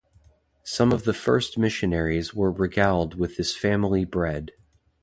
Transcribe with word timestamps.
Some 0.63 0.91
of 0.91 1.03
the 1.03 1.13
first 1.13 1.59
missionaries 1.59 2.33
were 2.33 2.49
regaled 2.51 3.13
with 3.19 3.37
this 3.37 3.55
family 3.55 4.03
bread. 4.03 4.49